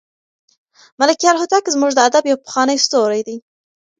[0.99, 3.37] ملکیار هوتک زموږ د ادب یو پخوانی ستوری دی.